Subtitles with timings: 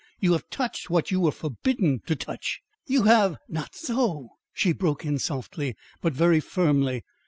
[0.19, 2.59] You have touched what you were forbidden to touch!
[2.87, 7.03] You have" "Not so," she broke in softly but very firmly.